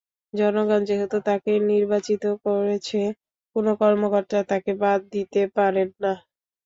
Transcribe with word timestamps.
জনগণ 0.33 0.81
যেহেতু 0.89 1.17
তাঁকে 1.27 1.51
নির্বাচিত 1.69 2.23
করেছে, 2.45 3.01
কোনো 3.55 3.71
কর্মকর্তা 3.81 4.39
তাঁকে 4.49 4.71
বাদ 4.81 4.99
দিতে 5.13 5.41
পারেন 5.55 5.89
না। 5.99 6.13